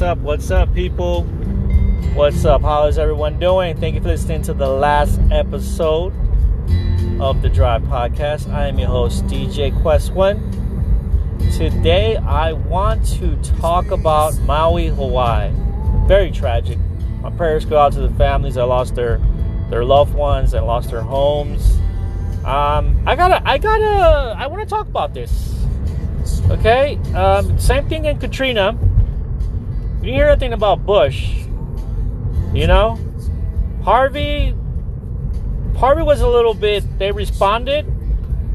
What's 0.00 0.08
up? 0.08 0.18
What's 0.20 0.50
up, 0.50 0.74
people? 0.74 1.24
What's 2.14 2.46
up? 2.46 2.62
How 2.62 2.86
is 2.86 2.98
everyone 2.98 3.38
doing? 3.38 3.76
Thank 3.76 3.96
you 3.96 4.00
for 4.00 4.08
listening 4.08 4.40
to 4.44 4.54
the 4.54 4.66
last 4.66 5.20
episode 5.30 6.14
of 7.20 7.42
the 7.42 7.50
Drive 7.50 7.82
Podcast. 7.82 8.50
I 8.50 8.68
am 8.68 8.78
your 8.78 8.88
host, 8.88 9.26
DJ 9.26 9.78
Quest 9.82 10.14
One. 10.14 10.40
Today, 11.54 12.16
I 12.16 12.54
want 12.54 13.04
to 13.18 13.36
talk 13.60 13.90
about 13.90 14.38
Maui, 14.40 14.86
Hawaii. 14.86 15.52
Very 16.08 16.30
tragic. 16.30 16.78
My 17.20 17.28
prayers 17.28 17.66
go 17.66 17.78
out 17.78 17.92
to 17.92 18.00
the 18.00 18.14
families 18.14 18.54
that 18.54 18.64
lost 18.64 18.94
their 18.94 19.20
their 19.68 19.84
loved 19.84 20.14
ones 20.14 20.54
and 20.54 20.64
lost 20.64 20.90
their 20.90 21.02
homes. 21.02 21.76
Um, 22.46 23.04
I 23.06 23.16
gotta, 23.16 23.46
I 23.46 23.58
gotta, 23.58 24.34
I 24.38 24.46
want 24.46 24.62
to 24.62 24.66
talk 24.66 24.88
about 24.88 25.12
this. 25.12 25.54
Okay, 26.48 26.96
um, 27.12 27.58
same 27.58 27.86
thing 27.86 28.06
in 28.06 28.18
Katrina. 28.18 28.78
You 30.02 30.12
hear 30.14 30.28
anything 30.28 30.54
about 30.54 30.86
Bush. 30.86 31.34
You 32.54 32.66
know, 32.66 32.98
Harvey. 33.84 34.54
Harvey 35.76 36.02
was 36.02 36.20
a 36.20 36.28
little 36.28 36.54
bit. 36.54 36.84
They 36.98 37.12
responded, 37.12 37.86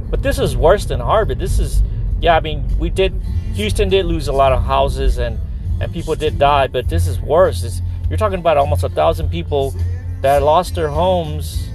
but 0.09 0.21
this 0.23 0.39
is 0.39 0.57
worse 0.57 0.85
than 0.85 0.99
Harvey. 0.99 1.35
This 1.35 1.59
is, 1.59 1.83
yeah. 2.19 2.35
I 2.35 2.39
mean, 2.39 2.67
we 2.79 2.89
did. 2.89 3.13
Houston 3.53 3.89
did 3.89 4.05
lose 4.05 4.27
a 4.27 4.33
lot 4.33 4.51
of 4.51 4.63
houses 4.63 5.17
and 5.17 5.39
and 5.79 5.93
people 5.93 6.15
did 6.15 6.39
die, 6.39 6.67
but 6.67 6.89
this 6.89 7.05
is 7.05 7.19
worse. 7.21 7.63
It's, 7.63 7.81
you're 8.09 8.17
talking 8.17 8.39
about 8.39 8.57
almost 8.57 8.83
a 8.83 8.89
thousand 8.89 9.29
people 9.29 9.75
that 10.21 10.41
lost 10.41 10.75
their 10.75 10.89
homes, 10.89 11.69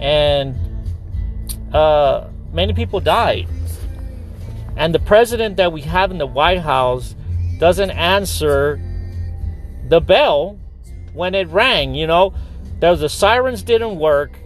and 0.00 0.54
uh, 1.72 2.28
many 2.52 2.72
people 2.72 3.00
died. 3.00 3.48
And 4.76 4.94
the 4.94 4.98
president 5.00 5.56
that 5.56 5.72
we 5.72 5.82
have 5.82 6.10
in 6.10 6.18
the 6.18 6.26
White 6.26 6.60
House 6.60 7.14
doesn't 7.58 7.90
answer 7.90 8.80
the 9.88 10.00
bell 10.00 10.58
when 11.12 11.34
it 11.34 11.48
rang. 11.48 11.94
You 11.94 12.06
know, 12.06 12.34
there 12.80 12.90
was 12.90 13.00
the 13.00 13.08
sirens 13.08 13.62
didn't 13.62 13.98
work. 13.98 14.38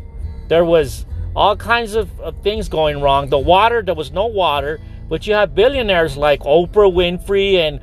There 0.48 0.64
was 0.64 1.06
all 1.34 1.56
kinds 1.56 1.94
of, 1.94 2.18
of 2.20 2.42
things 2.42 2.68
going 2.68 3.00
wrong. 3.00 3.28
The 3.28 3.38
water, 3.38 3.82
there 3.82 3.94
was 3.94 4.10
no 4.10 4.26
water. 4.26 4.80
But 5.08 5.26
you 5.26 5.34
have 5.34 5.54
billionaires 5.54 6.16
like 6.16 6.40
Oprah 6.40 6.92
Winfrey 6.92 7.56
and 7.56 7.80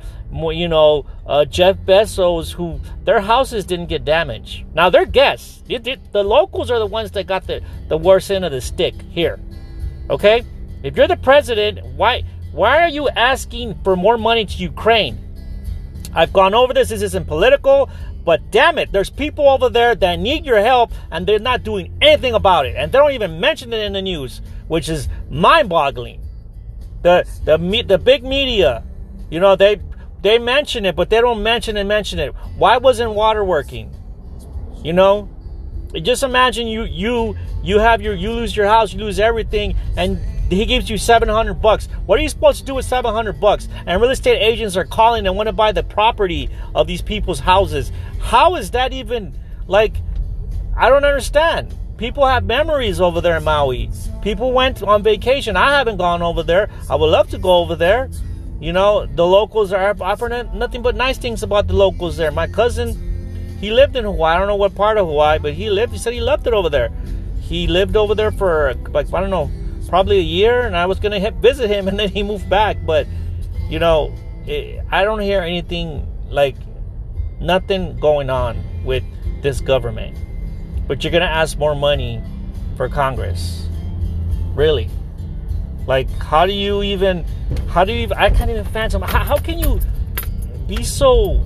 you 0.56 0.68
know 0.68 1.06
uh, 1.26 1.44
Jeff 1.44 1.76
Bezos, 1.78 2.52
who 2.52 2.80
their 3.04 3.20
houses 3.20 3.64
didn't 3.64 3.86
get 3.86 4.04
damaged. 4.04 4.64
Now 4.74 4.90
they're 4.90 5.06
guests. 5.06 5.62
The 5.66 6.22
locals 6.22 6.70
are 6.70 6.78
the 6.78 6.86
ones 6.86 7.12
that 7.12 7.26
got 7.26 7.46
the, 7.46 7.62
the 7.88 7.96
worst 7.96 8.30
end 8.30 8.44
of 8.44 8.52
the 8.52 8.60
stick 8.60 8.94
here. 9.10 9.40
Okay, 10.10 10.44
if 10.82 10.96
you're 10.96 11.08
the 11.08 11.16
president, 11.16 11.84
why 11.96 12.24
why 12.52 12.80
are 12.80 12.88
you 12.88 13.08
asking 13.08 13.80
for 13.82 13.96
more 13.96 14.18
money 14.18 14.44
to 14.44 14.56
Ukraine? 14.58 15.23
I've 16.14 16.32
gone 16.32 16.54
over 16.54 16.72
this. 16.72 16.88
This 16.88 17.02
isn't 17.02 17.26
political, 17.26 17.90
but 18.24 18.50
damn 18.50 18.78
it, 18.78 18.92
there's 18.92 19.10
people 19.10 19.48
over 19.48 19.68
there 19.68 19.94
that 19.94 20.18
need 20.18 20.46
your 20.46 20.60
help 20.60 20.92
and 21.10 21.26
they're 21.26 21.38
not 21.38 21.62
doing 21.62 21.96
anything 22.00 22.34
about 22.34 22.66
it. 22.66 22.76
And 22.76 22.90
they 22.90 22.98
don't 22.98 23.12
even 23.12 23.40
mention 23.40 23.72
it 23.72 23.84
in 23.84 23.92
the 23.92 24.02
news, 24.02 24.40
which 24.68 24.88
is 24.88 25.08
mind 25.30 25.68
boggling. 25.68 26.20
The, 27.02 27.28
the, 27.44 27.82
the 27.86 27.98
big 27.98 28.24
media, 28.24 28.82
you 29.28 29.40
know, 29.40 29.56
they, 29.56 29.80
they 30.22 30.38
mention 30.38 30.86
it, 30.86 30.96
but 30.96 31.10
they 31.10 31.20
don't 31.20 31.42
mention 31.42 31.76
and 31.76 31.88
mention 31.88 32.18
it. 32.18 32.32
Why 32.56 32.78
wasn't 32.78 33.12
water 33.12 33.44
working? 33.44 33.94
You 34.82 34.94
know, 34.94 35.28
just 35.94 36.22
imagine 36.22 36.66
you, 36.66 36.84
you, 36.84 37.36
you 37.62 37.78
have 37.78 38.00
your, 38.00 38.14
you 38.14 38.32
lose 38.32 38.56
your 38.56 38.66
house, 38.66 38.92
you 38.92 39.00
lose 39.00 39.20
everything, 39.20 39.76
and 39.96 40.18
he 40.50 40.66
gives 40.66 40.90
you 40.90 40.98
700 40.98 41.54
bucks. 41.54 41.88
What 42.06 42.18
are 42.18 42.22
you 42.22 42.28
supposed 42.28 42.58
to 42.60 42.64
do 42.64 42.74
with 42.74 42.84
700 42.84 43.40
bucks? 43.40 43.68
And 43.86 44.00
real 44.00 44.10
estate 44.10 44.38
agents 44.38 44.76
are 44.76 44.84
calling 44.84 45.26
and 45.26 45.36
want 45.36 45.48
to 45.48 45.52
buy 45.52 45.72
the 45.72 45.82
property 45.82 46.50
of 46.74 46.86
these 46.86 47.02
people's 47.02 47.40
houses. 47.40 47.90
How 48.20 48.56
is 48.56 48.70
that 48.72 48.92
even 48.92 49.36
like 49.66 49.96
I 50.76 50.88
don't 50.88 51.04
understand. 51.04 51.74
People 51.96 52.26
have 52.26 52.44
memories 52.44 53.00
over 53.00 53.20
there 53.20 53.36
in 53.36 53.44
Maui. 53.44 53.90
People 54.22 54.52
went 54.52 54.82
on 54.82 55.02
vacation. 55.02 55.56
I 55.56 55.76
haven't 55.78 55.98
gone 55.98 56.22
over 56.22 56.42
there. 56.42 56.68
I 56.90 56.96
would 56.96 57.06
love 57.06 57.30
to 57.30 57.38
go 57.38 57.58
over 57.58 57.76
there. 57.76 58.10
You 58.60 58.72
know, 58.72 59.06
the 59.06 59.24
locals 59.24 59.72
are 59.72 59.96
offering 60.00 60.58
nothing 60.58 60.82
but 60.82 60.96
nice 60.96 61.18
things 61.18 61.42
about 61.42 61.68
the 61.68 61.74
locals 61.74 62.16
there. 62.16 62.32
My 62.32 62.48
cousin, 62.48 63.56
he 63.60 63.70
lived 63.70 63.94
in 63.94 64.04
Hawaii. 64.04 64.34
I 64.34 64.38
don't 64.38 64.48
know 64.48 64.56
what 64.56 64.74
part 64.74 64.98
of 64.98 65.06
Hawaii, 65.06 65.38
but 65.38 65.54
he 65.54 65.70
lived. 65.70 65.92
He 65.92 65.98
said 65.98 66.12
he 66.12 66.20
loved 66.20 66.46
it 66.46 66.52
over 66.52 66.68
there. 66.68 66.90
He 67.40 67.68
lived 67.68 67.96
over 67.96 68.14
there 68.14 68.32
for 68.32 68.74
like 68.90 69.12
I 69.12 69.20
don't 69.20 69.30
know 69.30 69.50
probably 69.94 70.18
a 70.18 70.22
year, 70.22 70.62
and 70.62 70.76
I 70.76 70.86
was 70.86 70.98
gonna 70.98 71.20
hit, 71.20 71.34
visit 71.34 71.70
him, 71.70 71.86
and 71.88 71.96
then 71.96 72.08
he 72.08 72.24
moved 72.24 72.50
back. 72.50 72.78
But 72.84 73.06
you 73.68 73.78
know, 73.78 74.12
it, 74.44 74.84
I 74.90 75.04
don't 75.04 75.20
hear 75.20 75.40
anything 75.40 76.04
like 76.30 76.56
nothing 77.40 77.96
going 78.00 78.28
on 78.28 78.58
with 78.84 79.04
this 79.40 79.60
government. 79.60 80.18
But 80.88 81.04
you're 81.04 81.12
gonna 81.12 81.26
ask 81.26 81.56
more 81.58 81.76
money 81.76 82.20
for 82.76 82.88
Congress, 82.88 83.68
really? 84.56 84.90
Like, 85.86 86.10
how 86.18 86.44
do 86.44 86.52
you 86.52 86.82
even? 86.82 87.24
How 87.68 87.84
do 87.84 87.92
you? 87.92 88.00
Even, 88.00 88.18
I 88.18 88.30
can't 88.30 88.50
even 88.50 88.64
fathom. 88.64 89.00
How, 89.00 89.22
how 89.22 89.36
can 89.36 89.60
you 89.60 89.78
be 90.66 90.82
so 90.82 91.40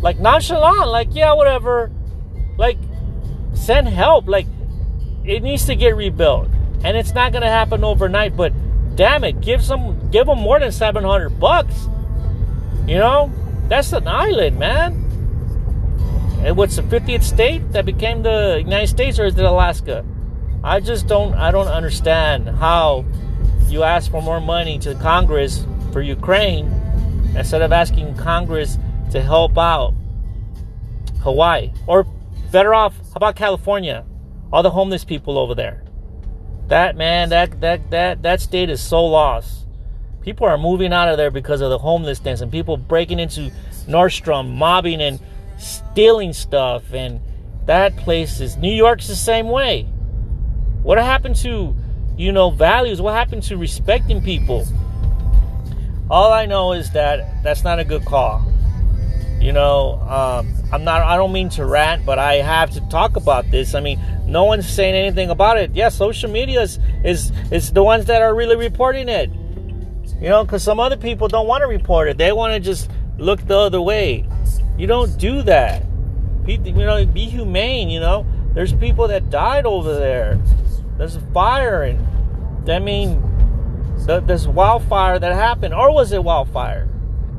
like 0.00 0.18
nonchalant? 0.18 0.88
Like, 0.88 1.08
yeah, 1.12 1.34
whatever. 1.34 1.90
Like, 2.56 2.78
send 3.52 3.86
help. 3.86 4.28
Like, 4.28 4.46
it 5.26 5.42
needs 5.42 5.66
to 5.66 5.74
get 5.74 5.94
rebuilt 5.94 6.48
and 6.84 6.96
it's 6.96 7.14
not 7.14 7.32
going 7.32 7.42
to 7.42 7.48
happen 7.48 7.84
overnight. 7.84 8.36
But 8.36 8.52
damn 8.96 9.24
it, 9.24 9.40
give 9.40 9.62
some, 9.62 10.10
give 10.10 10.26
them 10.26 10.38
more 10.38 10.58
than 10.58 10.72
seven 10.72 11.04
hundred 11.04 11.40
bucks. 11.40 11.88
You 12.86 12.98
know, 12.98 13.32
that's 13.68 13.92
an 13.92 14.08
island, 14.08 14.58
man. 14.58 15.06
And 16.44 16.56
what's 16.56 16.76
the 16.76 16.82
50th 16.82 17.22
state 17.22 17.72
that 17.72 17.84
became 17.84 18.22
the 18.22 18.60
United 18.64 18.86
States, 18.88 19.18
or 19.18 19.26
is 19.26 19.38
it 19.38 19.44
Alaska? 19.44 20.04
I 20.64 20.80
just 20.80 21.06
don't, 21.06 21.34
I 21.34 21.50
don't 21.50 21.68
understand 21.68 22.48
how 22.48 23.04
you 23.68 23.82
ask 23.82 24.10
for 24.10 24.22
more 24.22 24.40
money 24.40 24.78
to 24.80 24.94
Congress 24.96 25.64
for 25.92 26.00
Ukraine 26.00 26.66
instead 27.36 27.62
of 27.62 27.72
asking 27.72 28.16
Congress 28.16 28.78
to 29.12 29.20
help 29.20 29.56
out 29.58 29.94
Hawaii, 31.20 31.72
or 31.86 32.06
better 32.50 32.74
off, 32.74 32.96
how 32.96 33.16
about 33.16 33.36
California? 33.36 34.04
All 34.52 34.62
the 34.62 34.70
homeless 34.70 35.04
people 35.04 35.38
over 35.38 35.54
there. 35.54 35.79
That 36.70 36.96
man, 36.96 37.30
that 37.30 37.60
that 37.62 37.90
that 37.90 38.22
that 38.22 38.40
state 38.40 38.70
is 38.70 38.80
so 38.80 39.04
lost. 39.04 39.66
People 40.22 40.46
are 40.46 40.56
moving 40.56 40.92
out 40.92 41.08
of 41.08 41.16
there 41.16 41.32
because 41.32 41.60
of 41.60 41.68
the 41.68 41.78
homelessness 41.78 42.42
and 42.42 42.52
people 42.52 42.76
breaking 42.76 43.18
into 43.18 43.50
Nordstrom, 43.88 44.54
mobbing 44.54 45.00
and 45.00 45.18
stealing 45.58 46.32
stuff. 46.32 46.94
And 46.94 47.20
that 47.66 47.96
place 47.96 48.40
is 48.40 48.56
New 48.56 48.72
York's 48.72 49.08
the 49.08 49.16
same 49.16 49.48
way. 49.48 49.82
What 50.84 50.98
happened 50.98 51.34
to, 51.36 51.74
you 52.16 52.30
know, 52.30 52.50
values? 52.50 53.00
What 53.00 53.14
happened 53.14 53.42
to 53.44 53.56
respecting 53.56 54.22
people? 54.22 54.64
All 56.08 56.32
I 56.32 56.46
know 56.46 56.72
is 56.72 56.92
that 56.92 57.42
that's 57.42 57.64
not 57.64 57.80
a 57.80 57.84
good 57.84 58.04
call. 58.04 58.49
You 59.40 59.52
know, 59.52 59.98
um, 60.02 60.54
I'm 60.70 60.84
not. 60.84 61.00
I 61.02 61.16
don't 61.16 61.32
mean 61.32 61.48
to 61.50 61.64
rant, 61.64 62.04
but 62.04 62.18
I 62.18 62.34
have 62.34 62.70
to 62.72 62.80
talk 62.88 63.16
about 63.16 63.50
this. 63.50 63.74
I 63.74 63.80
mean, 63.80 63.98
no 64.26 64.44
one's 64.44 64.68
saying 64.68 64.94
anything 64.94 65.30
about 65.30 65.56
it. 65.56 65.74
Yeah, 65.74 65.88
social 65.88 66.30
media 66.30 66.60
is 66.60 66.78
is, 67.04 67.32
is 67.50 67.72
the 67.72 67.82
ones 67.82 68.04
that 68.06 68.20
are 68.20 68.34
really 68.34 68.56
reporting 68.56 69.08
it. 69.08 69.30
You 70.20 70.28
know, 70.28 70.44
because 70.44 70.62
some 70.62 70.78
other 70.78 70.98
people 70.98 71.26
don't 71.26 71.46
want 71.46 71.62
to 71.62 71.68
report 71.68 72.08
it. 72.08 72.18
They 72.18 72.32
want 72.32 72.52
to 72.52 72.60
just 72.60 72.90
look 73.16 73.40
the 73.46 73.56
other 73.56 73.80
way. 73.80 74.28
You 74.76 74.86
don't 74.86 75.16
do 75.18 75.40
that. 75.42 75.84
You 76.46 76.58
know, 76.58 77.06
be 77.06 77.24
humane. 77.24 77.88
You 77.88 78.00
know, 78.00 78.26
there's 78.52 78.74
people 78.74 79.08
that 79.08 79.30
died 79.30 79.64
over 79.64 79.94
there. 79.94 80.38
There's 80.98 81.16
a 81.16 81.20
fire, 81.32 81.84
and 81.84 82.68
I 82.70 82.78
mean, 82.78 83.22
the, 84.06 84.20
this 84.20 84.46
wildfire 84.46 85.18
that 85.18 85.32
happened, 85.32 85.72
or 85.72 85.94
was 85.94 86.12
it 86.12 86.22
wildfire? 86.22 86.88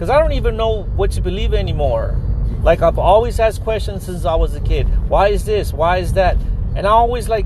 Because 0.02 0.10
I 0.10 0.20
don't 0.20 0.32
even 0.32 0.58
know 0.58 0.82
what 0.96 1.12
to 1.12 1.22
believe 1.22 1.54
anymore. 1.54 2.20
Like 2.64 2.82
I've 2.82 2.98
always 2.98 3.40
asked 3.40 3.62
questions 3.62 4.04
since 4.04 4.26
I 4.26 4.34
was 4.34 4.56
a 4.56 4.60
kid. 4.60 4.88
Why 5.08 5.28
is 5.28 5.46
this? 5.46 5.74
Why 5.74 6.00
is 6.00 6.14
that? 6.14 6.38
And 6.76 6.88
I 6.88 6.90
always 6.90 7.30
like 7.30 7.46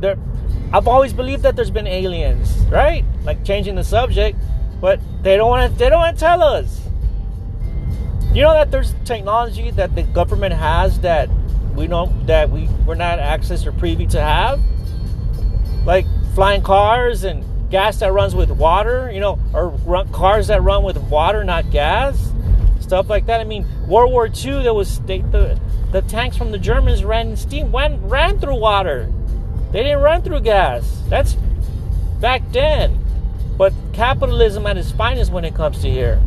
there 0.00 0.18
I've 0.72 0.88
always 0.88 1.12
believed 1.12 1.44
that 1.44 1.54
there's 1.54 1.70
been 1.70 1.86
aliens, 1.86 2.56
right? 2.72 3.04
Like 3.22 3.44
changing 3.44 3.76
the 3.76 3.84
subject, 3.84 4.36
but 4.80 4.98
they 5.22 5.36
don't 5.36 5.48
want 5.48 5.70
to 5.70 5.78
they 5.78 5.88
don't 5.90 6.00
want 6.00 6.18
to 6.18 6.20
tell 6.20 6.42
us. 6.42 6.80
You 8.34 8.42
know 8.42 8.52
that 8.54 8.72
there's 8.72 8.94
technology 9.04 9.70
that 9.70 9.94
the 9.94 10.02
government 10.02 10.54
has 10.54 10.98
that 11.02 11.30
we 11.76 11.86
don't 11.86 12.26
that 12.26 12.50
we 12.50 12.64
we're 12.84 12.96
not 12.96 13.20
access 13.20 13.64
or 13.64 13.70
privy 13.70 14.08
to 14.08 14.20
have? 14.20 14.60
Like 15.86 16.06
flying 16.34 16.62
cars 16.62 17.22
and 17.22 17.44
gas 17.72 17.98
that 18.00 18.12
runs 18.12 18.34
with 18.34 18.50
water, 18.50 19.10
you 19.10 19.18
know, 19.18 19.38
or 19.52 19.68
run, 19.86 20.06
cars 20.12 20.46
that 20.48 20.62
run 20.62 20.84
with 20.84 20.98
water, 20.98 21.42
not 21.42 21.70
gas, 21.70 22.30
stuff 22.80 23.08
like 23.08 23.26
that. 23.26 23.40
I 23.40 23.44
mean, 23.44 23.66
World 23.88 24.12
War 24.12 24.26
II, 24.26 24.62
there 24.62 24.74
was 24.74 25.00
they, 25.00 25.22
the 25.22 25.58
the 25.90 26.02
tanks 26.02 26.36
from 26.36 26.52
the 26.52 26.58
Germans 26.58 27.02
ran 27.04 27.34
steam 27.34 27.72
went 27.72 28.00
ran 28.02 28.38
through 28.38 28.60
water. 28.60 29.10
They 29.72 29.82
didn't 29.82 30.02
run 30.02 30.22
through 30.22 30.42
gas. 30.42 31.02
That's 31.08 31.34
back 32.20 32.42
then. 32.52 32.98
But 33.56 33.72
capitalism 33.92 34.66
at 34.66 34.76
its 34.76 34.92
finest 34.92 35.32
when 35.32 35.44
it 35.44 35.54
comes 35.54 35.80
to 35.80 35.90
here. 35.90 36.20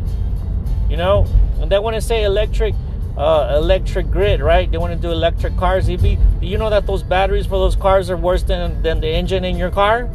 You 0.90 0.96
know, 0.96 1.26
And 1.60 1.70
they 1.70 1.78
want 1.78 1.94
to 1.94 2.00
say 2.00 2.24
electric 2.24 2.74
uh, 3.16 3.54
electric 3.56 4.10
grid, 4.10 4.40
right? 4.40 4.70
They 4.70 4.78
want 4.78 4.92
to 4.92 4.98
do 5.00 5.12
electric 5.12 5.56
cars. 5.56 5.88
EV. 5.88 6.18
You 6.42 6.58
know 6.58 6.70
that 6.70 6.86
those 6.86 7.02
batteries 7.04 7.46
for 7.46 7.58
those 7.58 7.76
cars 7.76 8.10
are 8.10 8.16
worse 8.16 8.42
than, 8.42 8.82
than 8.82 9.00
the 9.00 9.08
engine 9.08 9.44
in 9.44 9.56
your 9.56 9.70
car? 9.70 10.10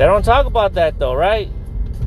They 0.00 0.06
don't 0.06 0.24
talk 0.24 0.46
about 0.46 0.72
that 0.76 0.98
though, 0.98 1.12
right? 1.12 1.50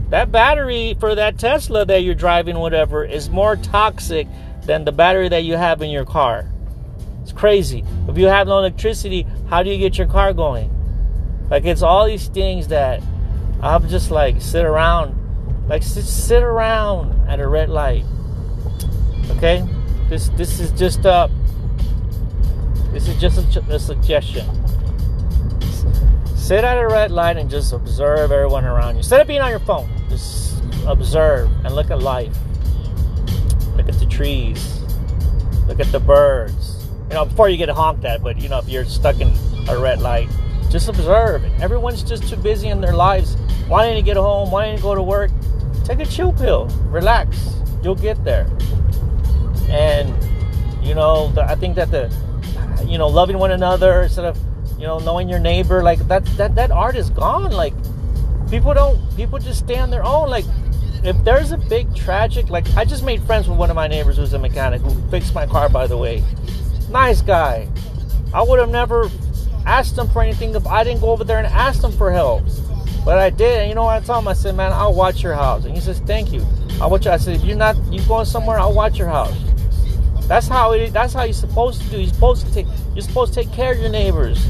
That 0.10 0.32
battery 0.32 0.98
for 1.00 1.14
that 1.14 1.38
Tesla 1.38 1.86
that 1.86 1.98
you're 1.98 2.16
driving, 2.16 2.58
whatever, 2.58 3.06
is 3.06 3.30
more 3.30 3.56
toxic 3.56 4.28
than 4.64 4.84
the 4.84 4.92
battery 4.92 5.30
that 5.30 5.44
you 5.44 5.58
have 5.58 5.80
in 5.84 5.92
your 5.92 6.04
car. 6.04 6.52
It's 7.22 7.32
crazy. 7.32 7.86
If 8.08 8.18
you 8.18 8.26
have 8.26 8.48
no 8.48 8.58
electricity, 8.58 9.28
how 9.48 9.62
do 9.62 9.70
you 9.70 9.78
get 9.78 10.00
your 10.00 10.08
car 10.08 10.34
going? 10.34 10.72
Like 11.52 11.66
it's 11.66 11.84
all 11.84 12.08
these 12.08 12.30
things 12.30 12.70
that 12.70 13.04
I'm 13.62 13.88
just 13.88 14.10
like 14.10 14.42
sit 14.42 14.66
around, 14.66 15.70
like 15.70 15.84
sit, 15.84 16.42
around 16.42 17.30
at 17.30 17.40
a 17.40 17.48
red 17.48 17.70
light. 17.70 18.06
Okay, 19.38 19.64
this 20.10 20.30
this 20.30 20.60
is 20.60 20.72
just 20.72 21.06
a 21.06 21.30
this 22.92 23.08
is 23.08 23.22
just 23.22 23.56
a, 23.56 23.60
a 23.72 23.78
suggestion. 23.78 24.50
Sit 26.44 26.66
at 26.66 26.78
a 26.78 26.86
red 26.86 27.10
light 27.10 27.38
and 27.38 27.50
just 27.50 27.72
observe 27.72 28.34
everyone 28.34 28.66
around 28.66 28.96
you. 28.96 28.98
Instead 28.98 29.22
of 29.22 29.28
being 29.28 29.40
on 29.40 29.50
your 29.50 29.60
phone, 29.60 29.90
just 30.10 30.62
observe 30.86 31.50
and 31.64 31.74
look 31.74 31.90
at 31.90 32.02
life. 32.02 32.38
Look 33.78 33.88
at 33.88 33.98
the 33.98 34.06
trees. 34.06 34.82
Look 35.70 35.80
at 35.80 35.90
the 35.94 36.02
birds. 36.02 36.86
You 37.08 37.14
know, 37.14 37.24
before 37.24 37.48
you 37.48 37.56
get 37.56 37.70
honked 37.70 38.04
at, 38.04 38.22
but 38.22 38.42
you 38.42 38.50
know, 38.50 38.60
if 38.60 38.68
you're 38.68 38.84
stuck 38.84 39.22
in 39.22 39.32
a 39.70 39.80
red 39.80 40.02
light, 40.02 40.28
just 40.70 40.90
observe. 40.90 41.46
Everyone's 41.62 42.04
just 42.04 42.28
too 42.28 42.36
busy 42.36 42.68
in 42.68 42.82
their 42.82 42.94
lives, 42.94 43.38
wanting 43.70 43.96
to 43.96 44.02
get 44.02 44.18
home, 44.18 44.52
wanting 44.52 44.76
to 44.76 44.82
go 44.82 44.94
to 44.96 45.02
work. 45.02 45.32
Take 45.86 46.02
a 46.02 46.06
chill 46.06 46.34
pill. 46.34 46.66
Relax. 46.90 47.56
You'll 47.82 47.96
get 47.96 48.22
there. 48.26 48.50
And 49.70 50.14
you 50.86 50.94
know, 50.94 51.34
I 51.38 51.56
think 51.56 51.76
that 51.78 51.90
the 51.90 52.14
you 52.86 52.98
know, 52.98 53.08
loving 53.08 53.38
one 53.38 53.52
another 53.52 54.02
instead 54.02 54.26
of 54.26 54.38
you 54.84 54.90
know, 54.90 55.00
knowing 55.00 55.30
your 55.30 55.40
neighbor, 55.40 55.82
like 55.82 56.00
that 56.10 56.26
that 56.36 56.56
that 56.56 56.70
art 56.70 56.98
is 56.98 57.10
gone. 57.10 57.54
Like 57.54 57.74
people 58.50 58.74
don't 58.74 59.00
people 59.16 59.40
just 59.40 59.60
stay 59.60 59.78
on 59.78 59.90
their 59.90 60.04
own. 60.04 60.30
Like 60.30 60.44
if 61.06 61.16
there's 61.24 61.54
a 61.54 61.58
big 61.58 61.96
tragic, 61.96 62.50
like 62.50 62.68
I 62.76 62.84
just 62.84 63.02
made 63.02 63.24
friends 63.24 63.48
with 63.48 63.58
one 63.58 63.70
of 63.70 63.78
my 63.78 63.88
neighbors 63.88 64.18
who's 64.18 64.34
a 64.34 64.40
mechanic 64.40 64.82
who 64.82 64.90
fixed 65.10 65.34
my 65.34 65.46
car, 65.46 65.70
by 65.70 65.88
the 65.88 65.96
way. 65.96 66.22
Nice 66.90 67.22
guy. 67.22 67.70
I 68.34 68.44
would 68.44 68.60
have 68.60 68.72
never 68.72 69.10
asked 69.66 69.98
him 69.98 70.10
for 70.10 70.22
anything 70.22 70.54
if 70.54 70.68
I 70.68 70.84
didn't 70.84 71.00
go 71.00 71.12
over 71.12 71.24
there 71.24 71.38
and 71.38 71.48
ask 71.48 71.82
him 71.82 71.94
for 71.94 72.12
help. 72.12 72.44
But 73.06 73.20
I 73.20 73.30
did, 73.30 73.60
and 73.60 73.70
you 73.70 73.76
know 73.76 73.86
what 73.86 74.04
I 74.04 74.06
told 74.06 74.24
him? 74.24 74.28
I 74.28 74.34
said, 74.34 74.54
"Man, 74.54 74.74
I'll 74.74 74.94
watch 74.94 75.24
your 75.24 75.34
house." 75.34 75.64
And 75.64 75.74
he 75.74 75.80
says, 75.80 76.00
"Thank 76.00 76.34
you. 76.34 76.46
I'll 76.82 76.90
watch." 76.90 77.08
I 77.08 77.16
said, 77.16 77.38
"If 77.38 77.46
you're 77.46 77.56
not, 77.56 77.78
you 77.90 78.02
going 78.02 78.26
somewhere? 78.26 78.60
I'll 78.60 78.74
watch 78.74 78.98
your 78.98 79.08
house." 79.08 79.34
That's 80.28 80.50
how 80.50 80.74
it. 80.74 80.92
That's 80.92 81.14
how 81.14 81.24
you're 81.24 81.32
supposed 81.32 81.82
to 81.84 81.88
do. 81.88 82.02
You're 82.02 82.14
supposed 82.14 82.46
to 82.46 82.54
take. 82.54 82.68
You're 82.96 83.08
supposed 83.08 83.34
to 83.34 83.44
take 83.44 83.54
care 83.54 83.72
of 83.72 83.80
your 83.80 83.90
neighbors. 83.90 84.46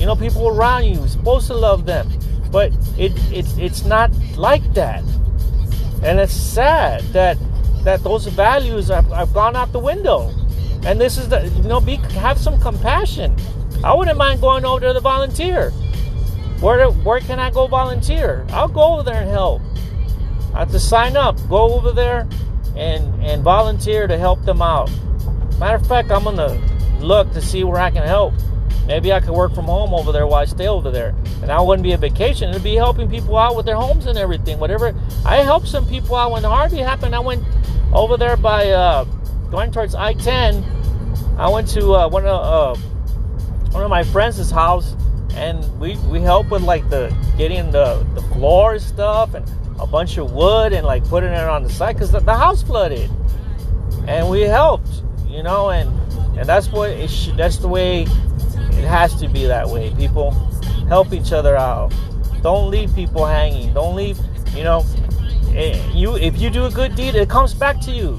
You 0.00 0.06
know, 0.06 0.16
people 0.16 0.48
around 0.48 0.84
you. 0.84 1.06
Supposed 1.06 1.46
to 1.48 1.54
love 1.54 1.84
them, 1.84 2.10
but 2.50 2.72
it 2.96 3.12
it's 3.30 3.54
it's 3.58 3.84
not 3.84 4.10
like 4.34 4.64
that, 4.72 5.04
and 6.02 6.18
it's 6.18 6.32
sad 6.32 7.02
that 7.12 7.36
that 7.84 8.02
those 8.02 8.26
values 8.26 8.88
have, 8.88 9.06
have 9.08 9.34
gone 9.34 9.56
out 9.56 9.72
the 9.72 9.78
window. 9.78 10.34
And 10.86 10.98
this 10.98 11.18
is 11.18 11.28
the 11.28 11.46
you 11.48 11.68
know 11.68 11.80
be 11.80 11.96
have 12.16 12.38
some 12.38 12.58
compassion. 12.58 13.36
I 13.84 13.94
wouldn't 13.94 14.16
mind 14.16 14.40
going 14.40 14.64
over 14.64 14.80
to 14.80 15.00
volunteer. 15.00 15.70
Where 16.60 16.88
where 16.90 17.20
can 17.20 17.38
I 17.38 17.50
go 17.50 17.66
volunteer? 17.66 18.46
I'll 18.50 18.68
go 18.68 18.94
over 18.94 19.02
there 19.02 19.20
and 19.20 19.30
help. 19.30 19.60
I 20.54 20.60
have 20.60 20.70
to 20.70 20.80
sign 20.80 21.16
up, 21.16 21.36
go 21.50 21.74
over 21.74 21.92
there, 21.92 22.26
and 22.74 23.22
and 23.22 23.42
volunteer 23.42 24.06
to 24.06 24.16
help 24.16 24.42
them 24.46 24.62
out. 24.62 24.90
Matter 25.58 25.76
of 25.76 25.86
fact, 25.86 26.10
I'm 26.10 26.24
gonna 26.24 26.58
look 27.00 27.30
to 27.34 27.42
see 27.42 27.64
where 27.64 27.80
I 27.80 27.90
can 27.90 28.06
help. 28.06 28.32
Maybe 28.90 29.12
I 29.12 29.20
could 29.20 29.30
work 29.30 29.54
from 29.54 29.66
home 29.66 29.94
over 29.94 30.10
there 30.10 30.26
while 30.26 30.42
I 30.42 30.46
stay 30.46 30.66
over 30.66 30.90
there. 30.90 31.14
And 31.42 31.52
I 31.52 31.60
wouldn't 31.60 31.84
be 31.84 31.92
a 31.92 31.96
vacation. 31.96 32.50
It'd 32.50 32.64
be 32.64 32.74
helping 32.74 33.08
people 33.08 33.36
out 33.36 33.54
with 33.54 33.64
their 33.64 33.76
homes 33.76 34.06
and 34.06 34.18
everything. 34.18 34.58
Whatever. 34.58 34.92
I 35.24 35.36
helped 35.36 35.68
some 35.68 35.86
people 35.86 36.16
out 36.16 36.32
when 36.32 36.42
Harvey 36.42 36.78
happened. 36.78 37.14
I 37.14 37.20
went 37.20 37.44
over 37.92 38.16
there 38.16 38.36
by 38.36 38.70
uh, 38.70 39.04
going 39.48 39.70
towards 39.70 39.94
I-10. 39.94 40.64
I 41.38 41.48
went 41.48 41.68
to 41.68 41.92
uh, 41.92 42.08
one 42.08 42.26
of 42.26 42.76
uh, 42.76 42.80
one 43.70 43.84
of 43.84 43.90
my 43.90 44.02
friends' 44.02 44.50
house, 44.50 44.96
and 45.34 45.62
we 45.78 45.96
we 46.08 46.20
helped 46.20 46.50
with 46.50 46.62
like 46.62 46.90
the 46.90 47.16
getting 47.38 47.70
the 47.70 48.04
the 48.16 48.22
floor 48.34 48.80
stuff 48.80 49.34
and 49.34 49.48
a 49.78 49.86
bunch 49.86 50.18
of 50.18 50.32
wood 50.32 50.72
and 50.72 50.84
like 50.84 51.04
putting 51.04 51.30
it 51.30 51.38
on 51.38 51.62
the 51.62 51.70
side 51.70 51.92
because 51.92 52.10
the, 52.10 52.18
the 52.18 52.36
house 52.36 52.64
flooded, 52.64 53.08
and 54.08 54.28
we 54.28 54.40
helped, 54.40 55.04
you 55.28 55.44
know, 55.44 55.70
and 55.70 55.88
and 56.36 56.48
that's 56.48 56.72
what 56.72 57.08
sh- 57.08 57.30
that's 57.36 57.58
the 57.58 57.68
way 57.68 58.04
it 58.80 58.88
has 58.88 59.14
to 59.20 59.28
be 59.28 59.44
that 59.44 59.68
way. 59.68 59.92
People 59.96 60.30
help 60.88 61.12
each 61.12 61.32
other 61.32 61.54
out. 61.56 61.92
Don't 62.42 62.70
leave 62.70 62.94
people 62.94 63.26
hanging. 63.26 63.74
Don't 63.74 63.94
leave, 63.94 64.18
you 64.54 64.64
know, 64.64 64.84
eh, 65.54 65.78
you 65.92 66.16
if 66.16 66.40
you 66.40 66.48
do 66.48 66.64
a 66.64 66.70
good 66.70 66.94
deed, 66.96 67.14
it 67.14 67.28
comes 67.28 67.52
back 67.52 67.78
to 67.82 67.90
you. 67.90 68.18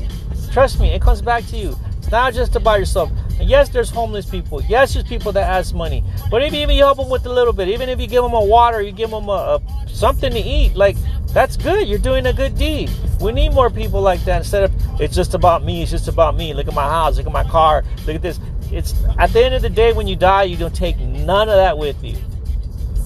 Trust 0.52 0.80
me, 0.80 0.90
it 0.90 1.02
comes 1.02 1.22
back 1.22 1.46
to 1.48 1.58
you. 1.58 1.76
It's 1.98 2.12
not 2.12 2.34
just 2.34 2.56
about 2.56 2.78
yourself. 2.78 3.12
And 3.40 3.50
yes, 3.50 3.70
there's 3.70 3.90
homeless 3.90 4.30
people. 4.30 4.62
Yes, 4.64 4.94
there's 4.94 5.08
people 5.08 5.32
that 5.32 5.50
ask 5.50 5.74
money. 5.74 6.04
But 6.30 6.44
if 6.44 6.54
even 6.54 6.76
you 6.76 6.84
help 6.84 6.98
them 6.98 7.10
with 7.10 7.26
a 7.26 7.34
little 7.34 7.54
bit, 7.54 7.68
even 7.70 7.90
if 7.90 8.00
you 8.00 8.06
give 8.06 8.22
them 8.22 8.34
a 8.34 8.46
water, 8.46 8.82
you 8.82 8.92
give 8.92 9.10
them 9.10 9.30
a, 9.30 9.60
a 9.60 9.90
something 9.90 10.32
to 10.32 10.40
eat, 10.40 10.76
like 10.76 10.96
that's 11.34 11.58
good. 11.58 11.88
You're 11.88 11.98
doing 11.98 12.28
a 12.28 12.34
good 12.34 12.56
deed. 12.56 12.92
We 13.20 13.32
need 13.32 13.54
more 13.54 13.70
people 13.70 14.02
like 14.02 14.24
that 14.26 14.40
instead 14.40 14.64
of 14.66 15.02
it's 15.02 15.16
just 15.16 15.34
about 15.34 15.64
me. 15.64 15.82
It's 15.82 15.92
just 15.92 16.08
about 16.08 16.36
me. 16.36 16.54
Look 16.54 16.68
at 16.68 16.76
my 16.76 16.88
house. 16.88 17.18
Look 17.18 17.26
at 17.26 17.34
my 17.34 17.46
car. 17.46 17.84
Look 18.06 18.16
at 18.16 18.22
this. 18.22 18.40
It's 18.72 18.94
at 19.20 19.34
the 19.34 19.44
end 19.44 19.54
of 19.54 19.62
the 19.62 19.70
day 19.70 19.94
when 19.94 20.08
you 20.08 20.16
die, 20.16 20.44
you 20.44 20.58
don't 20.58 20.76
take 20.76 20.98
none 21.00 21.50
of 21.50 21.56
that 21.56 21.78
with 21.78 22.02
you. 22.04 22.18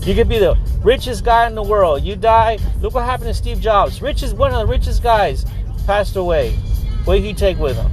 You 0.02 0.14
could 0.14 0.30
be 0.30 0.38
the 0.38 0.56
richest 0.84 1.26
guy 1.26 1.48
in 1.48 1.56
the 1.56 1.64
world. 1.64 2.04
You 2.04 2.16
die. 2.16 2.60
Look 2.80 2.94
what 2.94 3.06
happened 3.06 3.30
to 3.30 3.34
Steve 3.34 3.60
Jobs. 3.60 4.04
Richest, 4.04 4.36
one 4.36 4.54
of 4.54 4.60
the 4.60 4.68
richest 4.68 5.02
guys, 5.02 5.46
passed 5.88 6.16
away. 6.16 6.52
What 7.06 7.16
did 7.16 7.24
he 7.24 7.34
take 7.34 7.58
with 7.58 7.76
him? 7.76 7.92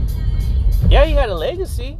Yeah, 0.90 1.06
he 1.06 1.12
had 1.12 1.30
a 1.30 1.34
legacy, 1.34 1.96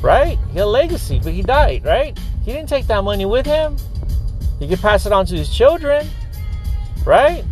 right? 0.00 0.38
He 0.52 0.58
had 0.58 0.64
a 0.64 0.66
legacy, 0.66 1.20
but 1.22 1.32
he 1.32 1.42
died, 1.42 1.84
right? 1.84 2.16
He 2.44 2.52
didn't 2.52 2.68
take 2.68 2.86
that 2.86 3.02
money 3.02 3.26
with 3.26 3.46
him. 3.46 3.76
He 4.60 4.68
could 4.68 4.80
pass 4.80 5.06
it 5.06 5.12
on 5.12 5.26
to 5.26 5.36
his 5.36 5.52
children, 5.52 6.06
right? 7.04 7.44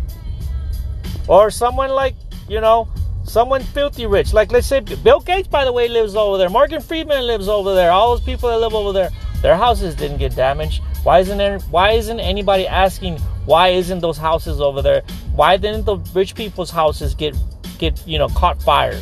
Or 1.27 1.51
someone 1.51 1.89
like, 1.89 2.15
you 2.47 2.61
know, 2.61 2.87
someone 3.31 3.63
filthy 3.63 4.05
rich. 4.05 4.33
Like 4.33 4.51
let's 4.51 4.67
say 4.67 4.81
Bill 4.81 5.21
Gates, 5.21 5.47
by 5.47 5.63
the 5.63 5.71
way, 5.71 5.87
lives 5.87 6.15
over 6.15 6.37
there. 6.37 6.49
Morgan 6.49 6.81
Freeman 6.81 7.25
lives 7.25 7.47
over 7.47 7.73
there. 7.73 7.91
All 7.91 8.15
those 8.15 8.25
people 8.25 8.49
that 8.49 8.57
live 8.57 8.73
over 8.73 8.91
there, 8.91 9.09
their 9.41 9.55
houses 9.55 9.95
didn't 9.95 10.17
get 10.17 10.35
damaged. 10.35 10.83
Why 11.03 11.19
isn't 11.19 11.37
there, 11.37 11.59
why 11.71 11.91
isn't 11.91 12.19
anybody 12.19 12.67
asking 12.67 13.17
why 13.45 13.69
isn't 13.69 14.01
those 14.01 14.17
houses 14.17 14.61
over 14.61 14.81
there? 14.81 15.01
Why 15.33 15.57
didn't 15.57 15.85
the 15.85 15.97
rich 16.13 16.35
people's 16.35 16.69
houses 16.69 17.15
get 17.15 17.35
get 17.79 18.05
you 18.05 18.19
know 18.19 18.27
caught 18.29 18.61
fire? 18.61 18.99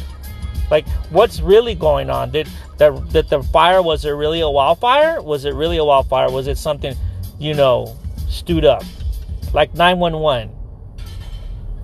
Like 0.71 0.87
what's 1.09 1.41
really 1.41 1.75
going 1.75 2.09
on? 2.09 2.31
Did 2.31 2.47
that 2.77 3.09
that 3.11 3.29
the 3.29 3.43
fire 3.43 3.81
was 3.81 4.05
it 4.05 4.11
really 4.11 4.41
a 4.41 4.49
wildfire? 4.49 5.21
Was 5.21 5.45
it 5.45 5.55
really 5.55 5.77
a 5.77 5.83
wildfire? 5.83 6.31
Was 6.31 6.47
it 6.47 6.57
something 6.57 6.95
you 7.39 7.53
know 7.53 7.97
stewed 8.29 8.63
up 8.63 8.83
like 9.53 9.73
911? 9.73 10.55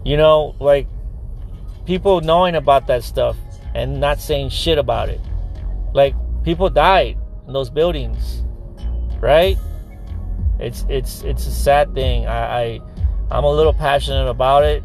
You 0.06 0.18
know, 0.18 0.56
like 0.60 0.88
people 1.86 2.22
knowing 2.22 2.56
about 2.56 2.88
that 2.88 3.04
stuff 3.04 3.38
and 3.74 4.00
not 4.00 4.20
saying 4.20 4.50
shit 4.50 4.78
about 4.78 5.10
it. 5.10 5.22
Like 5.94 6.16
people 6.44 6.70
died 6.70 7.18
in 7.48 7.54
those 7.54 7.70
buildings, 7.70 8.44
right? 9.20 9.58
It's 10.60 10.86
it's 10.90 11.24
it's 11.24 11.46
a 11.48 11.52
sad 11.52 11.94
thing. 11.94 12.26
I, 12.28 12.64
I 12.64 12.82
I'm 13.32 13.44
a 13.44 13.52
little 13.52 13.74
passionate 13.74 14.28
about 14.28 14.64
it. 14.64 14.84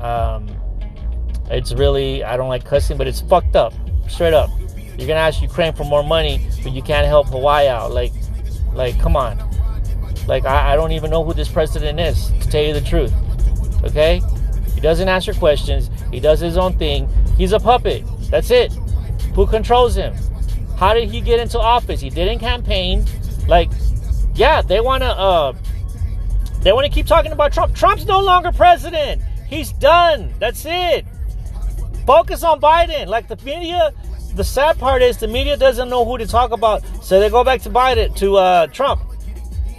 Um, 0.00 0.48
it's 1.50 1.72
really 1.72 2.24
I 2.24 2.36
don't 2.36 2.48
like 2.48 2.64
cussing, 2.64 2.96
but 2.96 3.06
it's 3.06 3.20
fucked 3.20 3.56
up, 3.56 3.72
straight 4.08 4.34
up. 4.34 4.50
You're 4.98 5.08
gonna 5.08 5.20
ask 5.20 5.42
Ukraine 5.42 5.72
for 5.72 5.84
more 5.84 6.02
money, 6.02 6.46
but 6.62 6.72
you 6.72 6.82
can't 6.82 7.06
help 7.06 7.28
Hawaii 7.28 7.68
out. 7.68 7.92
Like, 7.92 8.12
like 8.72 8.98
come 9.00 9.16
on. 9.16 9.38
Like 10.26 10.44
I, 10.44 10.72
I 10.72 10.76
don't 10.76 10.92
even 10.92 11.10
know 11.10 11.24
who 11.24 11.32
this 11.32 11.48
president 11.48 12.00
is, 12.00 12.30
to 12.40 12.48
tell 12.48 12.62
you 12.62 12.72
the 12.72 12.80
truth. 12.80 13.12
Okay? 13.84 14.20
He 14.74 14.80
doesn't 14.80 15.08
answer 15.08 15.32
questions. 15.32 15.90
He 16.10 16.20
does 16.20 16.40
his 16.40 16.56
own 16.56 16.76
thing. 16.78 17.08
He's 17.36 17.52
a 17.52 17.60
puppet. 17.60 18.04
That's 18.30 18.50
it. 18.50 18.72
Who 19.34 19.46
controls 19.46 19.94
him? 19.96 20.14
How 20.76 20.94
did 20.94 21.08
he 21.08 21.20
get 21.20 21.40
into 21.40 21.58
office? 21.58 22.00
He 22.00 22.10
didn't 22.10 22.38
campaign. 22.38 23.04
Like, 23.48 23.70
yeah, 24.34 24.62
they 24.62 24.80
want 24.80 25.02
to. 25.02 25.08
Uh, 25.08 25.52
they 26.60 26.72
want 26.72 26.86
to 26.86 26.92
keep 26.92 27.06
talking 27.06 27.32
about 27.32 27.52
Trump. 27.52 27.74
Trump's 27.74 28.06
no 28.06 28.20
longer 28.20 28.52
president. 28.52 29.22
He's 29.46 29.72
done. 29.72 30.34
That's 30.38 30.64
it. 30.66 31.06
Focus 32.06 32.42
on 32.42 32.60
Biden. 32.60 33.06
Like 33.06 33.28
the 33.28 33.36
media, 33.44 33.92
the 34.34 34.44
sad 34.44 34.78
part 34.78 35.02
is 35.02 35.18
the 35.18 35.28
media 35.28 35.56
doesn't 35.56 35.88
know 35.88 36.04
who 36.04 36.18
to 36.18 36.26
talk 36.26 36.52
about, 36.52 36.84
so 37.02 37.20
they 37.20 37.30
go 37.30 37.44
back 37.44 37.62
to 37.62 37.70
Biden 37.70 38.14
to 38.16 38.36
uh, 38.36 38.66
Trump. 38.68 39.00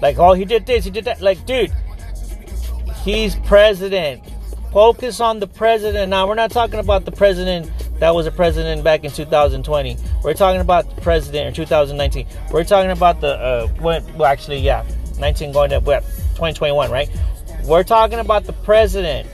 Like, 0.01 0.17
oh, 0.17 0.33
he 0.33 0.45
did 0.45 0.65
this, 0.65 0.85
he 0.85 0.91
did 0.91 1.05
that. 1.05 1.21
Like, 1.21 1.45
dude, 1.45 1.73
he's 3.03 3.35
president 3.37 4.23
Focus 4.77 5.19
on 5.21 5.39
the 5.39 5.47
president. 5.47 6.11
Now, 6.11 6.27
we're 6.27 6.35
not 6.35 6.51
talking 6.51 6.79
about 6.79 7.03
the 7.03 7.11
president 7.11 7.71
that 7.99 8.13
was 8.13 8.27
a 8.27 8.31
president 8.31 8.83
back 8.83 9.03
in 9.03 9.09
2020. 9.09 9.97
We're 10.23 10.35
talking 10.35 10.61
about 10.61 10.95
the 10.95 11.01
president 11.01 11.47
in 11.47 11.53
2019. 11.55 12.27
We're 12.51 12.63
talking 12.63 12.91
about 12.91 13.19
the, 13.19 13.39
uh, 13.39 13.67
when, 13.79 14.05
well, 14.15 14.31
actually, 14.31 14.59
yeah, 14.59 14.85
19 15.17 15.51
going 15.51 15.71
to 15.71 15.79
what, 15.79 16.03
2021, 16.03 16.91
right? 16.91 17.09
We're 17.63 17.83
talking 17.83 18.19
about 18.19 18.43
the 18.43 18.53
president 18.53 19.27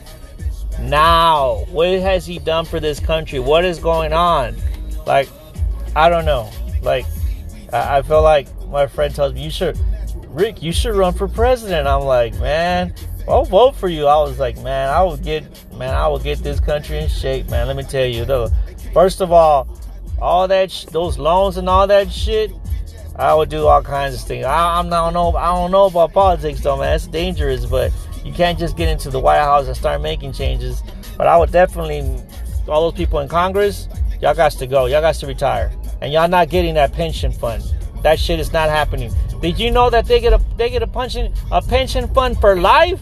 now. 0.80 1.66
What 1.72 1.90
has 1.90 2.26
he 2.26 2.40
done 2.40 2.64
for 2.64 2.80
this 2.80 3.02
country? 3.02 3.40
What 3.40 3.66
is 3.66 3.80
going 3.80 4.14
on? 4.14 4.56
Like, 5.06 5.28
I 5.94 6.08
don't 6.08 6.24
know. 6.24 6.50
Like, 6.82 7.06
I, 7.74 7.98
I 7.98 8.02
feel 8.02 8.22
like 8.22 8.48
my 8.70 8.88
friend 8.88 9.14
tells 9.14 9.34
me, 9.34 9.44
you 9.44 9.52
should, 9.52 9.78
Rick, 10.30 10.64
you 10.64 10.72
should 10.72 10.96
run 10.96 11.14
for 11.14 11.28
president. 11.28 11.86
I'm 11.86 12.04
like, 12.04 12.34
man, 12.40 12.96
I'll 13.28 13.46
vote 13.46 13.76
for 13.76 13.88
you. 13.88 14.08
I 14.08 14.22
was 14.22 14.40
like, 14.40 14.58
man, 14.62 14.90
I 14.90 15.02
will 15.02 15.18
get, 15.18 15.44
man, 15.74 15.94
I 15.94 16.08
will 16.08 16.20
get 16.20 16.40
this 16.40 16.60
country 16.60 17.00
in 17.00 17.08
shape, 17.08 17.50
man. 17.50 17.68
Let 17.68 17.76
me 17.76 17.84
tell 17.84 18.06
you, 18.06 18.26
though. 18.26 18.50
First 18.94 19.22
of 19.22 19.32
all, 19.32 19.68
all 20.22 20.48
that, 20.48 20.72
sh- 20.72 20.86
those 20.86 21.18
loans 21.18 21.58
and 21.58 21.70
all 21.70 21.88
that 21.88 22.12
shit, 22.12 22.52
I 23.16 23.34
would 23.34 23.50
do 23.50 23.68
all 23.68 23.82
kinds 23.82 24.16
of 24.16 24.22
things. 24.22 24.46
I, 24.46 24.80
I'm 24.80 24.90
not 24.90 25.14
know, 25.14 25.36
I 25.36 25.54
don't 25.54 25.72
know 25.72 25.86
about 25.86 26.14
politics 26.14 26.62
though, 26.62 26.78
man. 26.78 26.96
It's 26.96 27.08
dangerous, 27.08 27.66
but 27.66 27.92
you 28.26 28.34
can't 28.34 28.58
just 28.58 28.76
get 28.76 28.90
into 28.90 29.10
the 29.10 29.20
White 29.20 29.40
House 29.40 29.68
and 29.68 29.78
start 29.78 30.02
making 30.02 30.34
changes. 30.34 30.82
But 31.18 31.28
I 31.28 31.38
would 31.38 31.52
definitely, 31.52 32.02
all 32.68 32.90
those 32.90 32.98
people 32.98 33.20
in 33.20 33.28
Congress, 33.28 33.88
y'all 34.22 34.34
got 34.34 34.52
to 34.54 34.68
go. 34.68 34.88
Y'all 34.88 35.02
got 35.02 35.16
to 35.16 35.28
retire, 35.28 35.72
and 36.02 36.12
y'all 36.12 36.28
not 36.28 36.50
getting 36.50 36.74
that 36.74 36.92
pension 36.92 37.32
fund. 37.32 37.64
That 38.02 38.20
shit 38.20 38.40
is 38.40 38.52
not 38.52 38.70
happening. 38.70 39.14
Did 39.42 39.60
you 39.60 39.72
know 39.72 39.90
that 39.90 40.06
they 40.06 40.20
get 40.20 40.34
a 40.34 40.42
they 40.58 40.70
get 40.70 40.82
a 40.82 40.88
pension 40.88 41.34
a 41.52 41.62
pension 41.62 42.08
fund 42.14 42.40
for 42.40 42.60
life? 42.60 43.00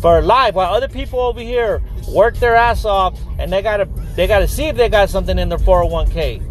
For 0.00 0.20
life, 0.20 0.54
while 0.54 0.72
other 0.74 0.88
people 0.88 1.20
over 1.20 1.40
here 1.40 1.82
work 2.08 2.36
their 2.36 2.54
ass 2.54 2.84
off 2.84 3.18
and 3.38 3.52
they 3.52 3.62
gotta 3.62 3.88
they 4.14 4.26
gotta 4.26 4.46
see 4.46 4.64
if 4.64 4.76
they 4.76 4.88
got 4.88 5.10
something 5.10 5.38
in 5.38 5.48
their 5.48 5.58
401k. 5.58 6.42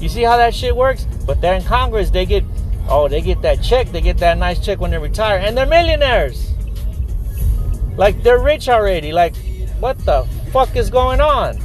You 0.00 0.08
see 0.08 0.22
how 0.22 0.36
that 0.36 0.54
shit 0.54 0.76
works? 0.76 1.06
But 1.26 1.40
they're 1.40 1.54
in 1.54 1.64
Congress, 1.64 2.10
they 2.10 2.26
get 2.26 2.44
oh 2.88 3.08
they 3.08 3.20
get 3.20 3.42
that 3.42 3.62
check, 3.62 3.90
they 3.92 4.00
get 4.00 4.18
that 4.18 4.38
nice 4.38 4.64
check 4.64 4.78
when 4.80 4.90
they 4.90 4.98
retire, 4.98 5.38
and 5.38 5.56
they're 5.56 5.66
millionaires. 5.66 6.52
Like 7.96 8.22
they're 8.22 8.40
rich 8.40 8.68
already. 8.68 9.12
Like 9.12 9.34
what 9.80 9.98
the 10.04 10.24
fuck 10.52 10.76
is 10.76 10.90
going 10.90 11.20
on? 11.20 11.58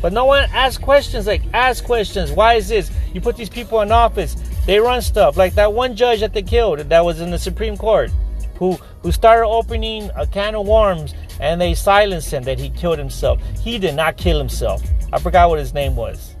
But 0.00 0.12
no 0.12 0.24
one 0.24 0.48
asks 0.52 0.82
questions 0.82 1.26
like 1.26 1.42
ask 1.54 1.84
questions. 1.84 2.30
Why 2.32 2.54
is 2.54 2.68
this? 2.68 2.90
You 3.14 3.20
put 3.20 3.36
these 3.36 3.48
people 3.48 3.80
in 3.80 3.92
office. 3.92 4.36
They 4.66 4.78
run 4.78 5.02
stuff 5.02 5.36
like 5.36 5.54
that 5.54 5.72
one 5.72 5.96
judge 5.96 6.20
that 6.20 6.34
they 6.34 6.42
killed 6.42 6.78
that 6.78 7.04
was 7.04 7.20
in 7.20 7.30
the 7.30 7.38
Supreme 7.38 7.76
Court, 7.76 8.10
who 8.56 8.78
who 9.02 9.12
started 9.12 9.46
opening 9.46 10.10
a 10.16 10.26
can 10.26 10.54
of 10.54 10.66
worms 10.66 11.14
and 11.40 11.60
they 11.60 11.74
silenced 11.74 12.32
him 12.32 12.42
that 12.44 12.58
he 12.58 12.70
killed 12.70 12.98
himself. 12.98 13.40
He 13.60 13.78
did 13.78 13.94
not 13.94 14.16
kill 14.16 14.38
himself. 14.38 14.82
I 15.12 15.18
forgot 15.18 15.48
what 15.48 15.58
his 15.58 15.74
name 15.74 15.96
was. 15.96 16.36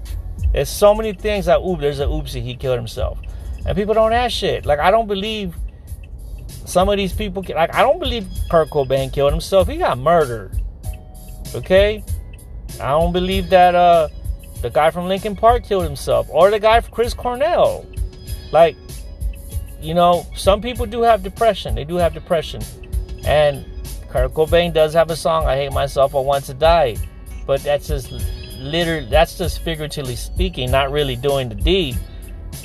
There's 0.52 0.68
so 0.68 0.94
many 0.94 1.12
things 1.12 1.46
that 1.46 1.58
oop. 1.58 1.80
There's 1.80 2.00
a 2.00 2.06
oopsie. 2.06 2.42
He 2.42 2.54
killed 2.54 2.78
himself, 2.78 3.18
and 3.66 3.76
people 3.76 3.94
don't 3.94 4.12
ask 4.12 4.34
shit. 4.34 4.66
Like 4.66 4.78
I 4.78 4.90
don't 4.90 5.06
believe 5.06 5.54
some 6.66 6.88
of 6.88 6.96
these 6.98 7.12
people. 7.12 7.42
Like 7.48 7.74
I 7.74 7.80
don't 7.80 7.98
believe 7.98 8.26
Kurt 8.50 8.68
Cobain 8.68 9.12
killed 9.12 9.32
himself. 9.32 9.66
He 9.66 9.78
got 9.78 9.98
murdered. 9.98 10.60
Okay, 11.54 12.04
I 12.80 12.90
don't 12.90 13.12
believe 13.12 13.48
that 13.50 13.74
uh 13.74 14.08
the 14.60 14.70
guy 14.70 14.90
from 14.90 15.08
Linkin 15.08 15.34
Park 15.34 15.64
killed 15.64 15.84
himself 15.84 16.28
or 16.30 16.50
the 16.50 16.60
guy 16.60 16.80
from 16.80 16.94
Chris 16.94 17.14
Cornell. 17.14 17.84
Like, 18.52 18.76
you 19.82 19.94
know, 19.94 20.26
some 20.34 20.60
people 20.60 20.86
do 20.86 21.02
have 21.02 21.22
depression. 21.22 21.74
They 21.74 21.84
do 21.84 21.96
have 21.96 22.14
depression. 22.14 22.62
And 23.24 23.64
Kurt 24.08 24.32
Cobain 24.34 24.72
does 24.72 24.94
have 24.94 25.10
a 25.10 25.16
song, 25.16 25.46
I 25.46 25.56
Hate 25.56 25.72
Myself, 25.72 26.14
I 26.14 26.20
Want 26.20 26.44
to 26.44 26.54
Die. 26.54 26.96
But 27.46 27.62
that's 27.62 27.88
just 27.88 28.12
literally, 28.58 29.08
that's 29.08 29.36
just 29.36 29.60
figuratively 29.60 30.16
speaking, 30.16 30.70
not 30.70 30.90
really 30.92 31.16
doing 31.16 31.48
the 31.48 31.54
deed. 31.54 31.98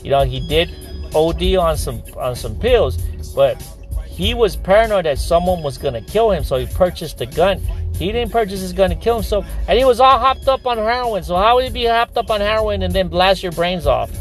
You 0.03 0.11
know, 0.11 0.23
he 0.23 0.45
did 0.47 0.69
OD 1.15 1.55
on 1.55 1.77
some 1.77 2.03
on 2.17 2.35
some 2.35 2.59
pills, 2.59 2.97
but 3.33 3.61
he 4.05 4.33
was 4.33 4.55
paranoid 4.55 5.05
that 5.05 5.17
someone 5.17 5.63
was 5.63 5.77
gonna 5.77 6.01
kill 6.01 6.31
him, 6.31 6.43
so 6.43 6.57
he 6.57 6.67
purchased 6.67 7.19
a 7.21 7.25
gun. 7.25 7.59
He 7.95 8.11
didn't 8.11 8.31
purchase 8.31 8.61
his 8.61 8.73
gun 8.73 8.91
to 8.91 8.95
kill 8.95 9.15
himself, 9.15 9.47
and 9.67 9.79
he 9.79 9.85
was 9.85 9.99
all 9.99 10.19
hopped 10.19 10.47
up 10.47 10.67
on 10.67 10.77
heroin. 10.77 11.23
So 11.23 11.35
how 11.35 11.55
would 11.55 11.65
he 11.65 11.71
be 11.71 11.85
hopped 11.85 12.17
up 12.17 12.29
on 12.29 12.41
heroin 12.41 12.83
and 12.83 12.93
then 12.93 13.07
blast 13.07 13.41
your 13.41 13.53
brains 13.53 13.87
off? 13.87 14.11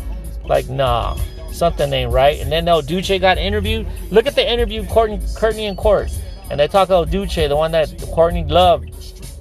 Like, 0.45 0.69
nah 0.71 1.19
something 1.57 1.93
ain't 1.93 2.13
right. 2.13 2.41
And 2.41 2.53
then 2.53 2.69
El 2.69 2.83
Duce 2.83 3.19
got 3.19 3.39
interviewed. 3.39 3.87
Look 4.11 4.27
at 4.27 4.35
the 4.35 4.49
interview 4.49 4.87
Courtney, 4.87 5.21
Courtney 5.37 5.67
in 5.67 5.77
court. 5.77 6.11
And 6.51 6.61
they 6.61 6.69
talk 6.69 6.89
about 6.89 7.11
Duce, 7.11 7.35
the 7.35 7.57
one 7.57 7.73
that 7.73 7.93
Courtney 8.13 8.45
loved. 8.45 8.91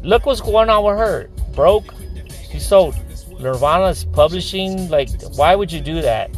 Look 0.01 0.25
what's 0.25 0.41
going 0.41 0.69
on 0.69 0.83
with 0.83 0.97
her. 0.97 1.29
Broke. 1.53 1.93
She 2.51 2.59
sold 2.59 2.95
Nirvana's 3.39 4.05
publishing. 4.05 4.89
Like, 4.89 5.09
why 5.35 5.55
would 5.55 5.71
you 5.71 5.81
do 5.81 6.01
that? 6.01 6.31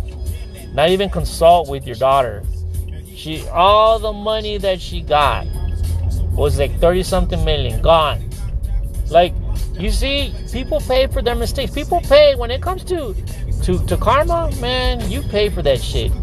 Not 0.74 0.90
even 0.90 1.10
consult 1.10 1.70
with 1.70 1.86
your 1.86 1.96
daughter. 1.96 2.44
She 3.16 3.48
all 3.48 4.00
the 4.00 4.14
money 4.14 4.58
that 4.58 4.80
she 4.80 5.02
got 5.02 5.48
was 6.34 6.60
like 6.60 6.78
30 6.80 7.04
something 7.04 7.44
million 7.44 7.82
gone. 7.82 8.30
Like, 9.10 9.34
you 9.80 9.90
see, 9.92 10.34
people 10.52 10.80
pay 10.82 11.08
for 11.08 11.22
their 11.22 11.36
mistakes. 11.36 11.72
People 11.72 12.02
pay 12.02 12.36
when 12.36 12.52
it 12.52 12.62
comes 12.62 12.84
to 12.86 13.16
to, 13.68 13.86
to 13.86 13.98
karma, 13.98 14.50
man, 14.62 15.12
you 15.12 15.22
pay 15.22 15.50
for 15.50 15.62
that 15.62 15.82
shit. 15.82 16.14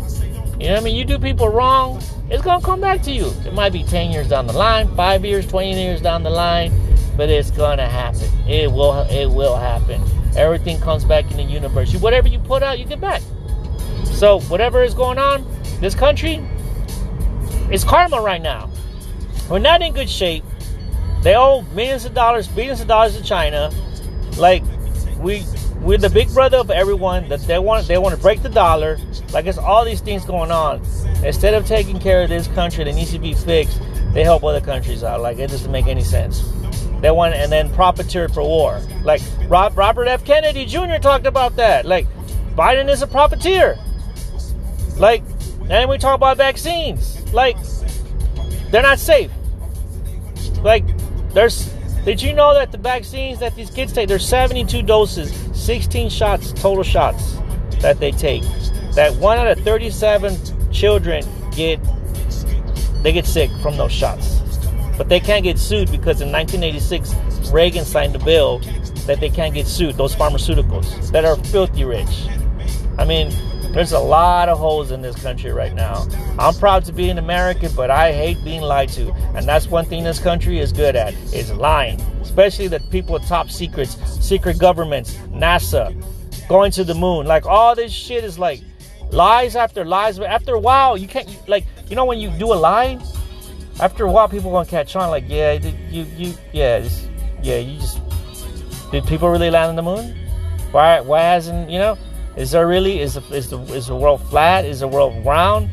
You 0.59 0.69
know 0.69 0.73
what 0.73 0.81
I 0.81 0.81
mean? 0.81 0.97
You 0.97 1.05
do 1.05 1.19
people 1.19 1.51
wrong, 1.51 2.03
it's 2.31 2.43
gonna 2.43 2.65
come 2.65 2.81
back 2.81 3.03
to 3.03 3.11
you. 3.13 3.27
It 3.45 3.53
might 3.53 3.71
be 3.71 3.83
10 3.85 4.13
years 4.13 4.31
down 4.31 4.47
the 4.47 4.55
line, 4.55 4.89
5 4.97 5.25
years, 5.27 5.47
20 5.47 5.75
years 5.75 6.01
down 6.01 6.23
the 6.23 6.31
line, 6.31 6.73
but 7.19 7.29
it's 7.29 7.51
gonna 7.51 7.87
happen. 7.87 8.31
It 8.49 8.73
will 8.73 9.03
it 9.11 9.27
will 9.27 9.57
happen. 9.57 10.01
Everything 10.39 10.81
comes 10.81 11.05
back 11.05 11.31
in 11.31 11.37
the 11.37 11.43
universe. 11.43 11.93
You 11.93 11.99
whatever 11.99 12.29
you 12.29 12.39
put 12.39 12.63
out, 12.63 12.79
you 12.79 12.87
get 12.87 12.99
back. 12.99 13.21
So 14.05 14.41
whatever 14.49 14.83
is 14.83 14.95
going 14.95 15.19
on, 15.19 15.47
this 15.81 15.95
country 15.95 16.43
is 17.71 17.85
karma 17.85 18.23
right 18.23 18.41
now. 18.41 18.71
We're 19.51 19.59
not 19.59 19.83
in 19.83 19.93
good 19.93 20.09
shape. 20.09 20.45
They 21.21 21.37
owe 21.37 21.61
millions 21.75 22.07
of 22.07 22.15
dollars, 22.15 22.49
billions 22.49 22.81
of 22.81 22.89
dollars 22.89 23.19
to 23.19 23.23
China. 23.23 23.71
Like 24.39 24.63
we 25.19 25.45
we're 25.85 25.99
the 25.99 26.09
big 26.09 26.33
brother 26.33 26.57
of 26.57 26.71
everyone 26.71 27.29
that 27.29 27.41
they 27.41 27.59
want 27.59 27.87
they 27.87 27.99
want 27.99 28.15
to 28.15 28.21
break 28.21 28.43
the 28.43 28.49
dollar. 28.49 28.99
Like 29.33 29.45
it's 29.45 29.59
all 29.59 29.85
these 29.85 30.01
things 30.01 30.25
going 30.25 30.51
on. 30.51 30.83
Instead 31.23 31.53
of 31.53 31.67
taking 31.67 31.99
care 31.99 32.23
of 32.23 32.31
this 32.31 32.49
country 32.49 32.85
that 32.85 32.95
needs 32.95 33.13
to 33.13 33.19
be 33.19 33.35
fixed 33.35 33.81
they 34.15 34.23
help 34.23 34.45
other 34.45 34.61
countries 34.61 35.03
out. 35.03 35.21
Like 35.21 35.39
it 35.39 35.51
doesn't 35.51 35.71
make 35.71 35.87
any 35.87 36.03
sense. 36.03 36.49
They 37.01 37.11
want 37.11 37.35
and 37.35 37.53
then 37.53 37.73
profiteer 37.75 38.29
for 38.29 38.43
war. 38.43 38.81
Like 39.03 39.21
Rob, 39.49 39.77
robert 39.77 40.07
f. 40.07 40.25
Kennedy 40.25 40.65
jr 40.65 40.97
talked 41.01 41.27
about 41.27 41.57
that. 41.57 41.85
Like 41.85 42.07
biden 42.57 42.89
is 42.89 43.03
a 43.03 43.07
profiteer. 43.07 43.79
Like 44.97 45.23
and 45.69 45.91
we 45.91 45.99
talk 45.99 46.15
about 46.15 46.39
vaccines. 46.39 47.21
Like 47.35 47.57
they're 48.71 48.83
not 48.83 48.99
safe. 48.99 49.31
Like 50.63 50.85
there's 51.35 51.74
did 52.05 52.21
you 52.21 52.35
know 52.35 52.53
that 52.55 52.71
the 52.71 52.79
vaccines 52.79 53.39
that 53.39 53.57
these 53.57 53.71
kids 53.71 53.93
take, 53.93 54.09
there's 54.09 54.27
72 54.29 54.83
doses, 54.83 55.33
16 55.55 56.11
shots, 56.11 56.53
total 56.53 56.83
shots 56.83 57.39
that 57.81 57.99
they 57.99 58.11
take. 58.11 58.43
That 58.95 59.15
one 59.17 59.39
out 59.39 59.47
of 59.47 59.59
37 59.61 60.71
children 60.71 61.25
get 61.53 61.81
they 63.03 63.13
get 63.13 63.27
sick 63.27 63.51
from 63.63 63.77
those 63.77 63.93
shots. 63.93 64.41
But 64.97 65.09
they 65.09 65.21
can't 65.21 65.45
get 65.45 65.59
sued 65.59 65.91
because 65.91 66.21
in 66.21 66.31
1986 66.31 67.15
Reagan 67.51 67.85
signed 67.85 68.17
a 68.17 68.19
bill 68.19 68.61
that 69.07 69.21
they 69.21 69.29
can't 69.29 69.55
get 69.55 69.67
sued, 69.67 69.97
those 69.97 70.15
pharmaceuticals 70.15 71.11
that 71.11 71.25
are 71.25 71.37
filthy 71.37 71.85
rich. 71.85 72.27
I 72.99 73.05
mean, 73.05 73.31
there's 73.75 73.91
a 73.91 73.99
lot 73.99 74.49
of 74.49 74.57
holes 74.57 74.93
in 74.93 75.03
this 75.03 75.21
country 75.21 75.51
right 75.51 75.75
now. 75.75 76.07
I'm 76.39 76.55
proud 76.55 76.85
to 76.85 76.93
be 76.93 77.11
an 77.11 77.19
American, 77.19 77.75
but 77.75 77.91
I 77.91 78.13
hate 78.13 78.43
being 78.45 78.63
lied 78.63 78.89
to. 78.91 79.13
And 79.35 79.47
that's 79.47 79.67
one 79.67 79.85
thing 79.85 80.05
this 80.05 80.21
country 80.21 80.61
is 80.61 80.73
good 80.73 80.95
at, 80.95 81.13
is 81.35 81.53
lying. 81.53 82.01
Especially 82.23 82.69
the 82.69 82.79
people 82.93 83.15
with 83.15 83.27
top 83.27 83.51
secrets, 83.51 83.97
secret 84.25 84.61
governments, 84.61 85.17
NASA, 85.33 85.93
going 86.49 86.71
to 86.71 86.85
the 86.85 86.95
moon. 86.95 87.27
Like 87.27 87.47
all 87.47 87.75
this 87.75 87.93
shit 87.93 88.23
is 88.23 88.39
like 88.39 88.61
lies 89.11 89.57
after 89.57 89.85
lies. 89.85 90.21
But 90.21 90.29
after 90.29 90.55
a 90.55 90.61
while, 90.61 90.97
you 90.97 91.09
can't 91.09 91.29
like 91.49 91.65
you 91.89 91.97
know 91.97 92.05
when 92.05 92.21
you 92.21 92.31
do 92.31 92.53
a 92.53 92.55
lie, 92.55 93.01
after 93.81 94.07
a 94.07 94.13
while 94.13 94.29
people 94.29 94.53
gonna 94.53 94.69
catch 94.69 94.95
on. 94.95 95.11
Like 95.11 95.25
yeah, 95.27 95.53
you 95.91 96.07
you 96.17 96.35
yeah 96.53 96.89
yeah 97.43 97.59
you 97.59 97.81
just 97.81 98.01
did 98.93 99.05
people 99.07 99.29
really 99.29 99.51
land 99.51 99.71
on 99.71 99.77
the 99.77 99.83
moon? 99.83 100.17
Why 100.71 101.01
why 101.01 101.23
hasn't 101.23 101.71
you 101.71 101.79
know? 101.79 101.99
Is 102.37 102.51
there 102.51 102.67
really 102.67 103.01
is 103.01 103.15
the, 103.15 103.23
is 103.35 103.51
the 103.51 103.59
is 103.75 103.87
the 103.87 103.97
world 103.97 104.21
flat? 104.29 104.65
Is 104.65 104.81
the 104.81 104.89
world 104.89 105.25
round? 105.25 105.71